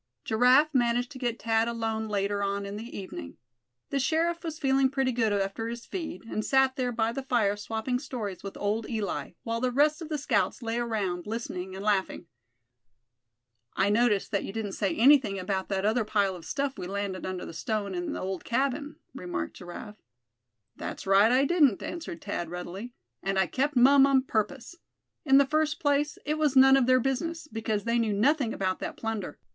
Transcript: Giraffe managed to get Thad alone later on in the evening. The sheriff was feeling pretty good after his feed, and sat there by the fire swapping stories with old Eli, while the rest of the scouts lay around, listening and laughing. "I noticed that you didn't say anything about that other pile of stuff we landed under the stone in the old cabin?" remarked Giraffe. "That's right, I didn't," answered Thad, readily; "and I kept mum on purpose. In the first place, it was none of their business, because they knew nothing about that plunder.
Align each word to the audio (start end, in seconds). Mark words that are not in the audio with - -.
Giraffe 0.23 0.73
managed 0.73 1.11
to 1.11 1.19
get 1.19 1.39
Thad 1.39 1.67
alone 1.67 2.07
later 2.07 2.41
on 2.41 2.65
in 2.65 2.75
the 2.75 2.97
evening. 2.97 3.37
The 3.91 3.99
sheriff 3.99 4.43
was 4.43 4.57
feeling 4.57 4.89
pretty 4.89 5.11
good 5.11 5.31
after 5.31 5.67
his 5.67 5.85
feed, 5.85 6.23
and 6.25 6.43
sat 6.43 6.75
there 6.75 6.91
by 6.91 7.11
the 7.11 7.21
fire 7.21 7.55
swapping 7.55 7.99
stories 7.99 8.41
with 8.41 8.57
old 8.57 8.89
Eli, 8.89 9.33
while 9.43 9.61
the 9.61 9.69
rest 9.69 10.01
of 10.01 10.09
the 10.09 10.17
scouts 10.17 10.63
lay 10.63 10.79
around, 10.79 11.27
listening 11.27 11.75
and 11.75 11.85
laughing. 11.85 12.25
"I 13.75 13.91
noticed 13.91 14.31
that 14.31 14.43
you 14.43 14.51
didn't 14.51 14.71
say 14.71 14.95
anything 14.95 15.37
about 15.37 15.69
that 15.69 15.85
other 15.85 16.03
pile 16.03 16.35
of 16.35 16.45
stuff 16.45 16.79
we 16.79 16.87
landed 16.87 17.23
under 17.23 17.45
the 17.45 17.53
stone 17.53 17.93
in 17.93 18.11
the 18.13 18.21
old 18.21 18.43
cabin?" 18.43 18.95
remarked 19.13 19.57
Giraffe. 19.57 20.01
"That's 20.75 21.05
right, 21.05 21.31
I 21.31 21.45
didn't," 21.45 21.83
answered 21.83 22.23
Thad, 22.23 22.49
readily; 22.49 22.95
"and 23.21 23.37
I 23.37 23.45
kept 23.45 23.75
mum 23.75 24.07
on 24.07 24.23
purpose. 24.23 24.73
In 25.25 25.37
the 25.37 25.45
first 25.45 25.79
place, 25.79 26.17
it 26.25 26.39
was 26.39 26.55
none 26.55 26.75
of 26.75 26.87
their 26.87 26.99
business, 26.99 27.47
because 27.47 27.83
they 27.83 27.99
knew 27.99 28.13
nothing 28.13 28.51
about 28.51 28.79
that 28.79 28.97
plunder. 28.97 29.37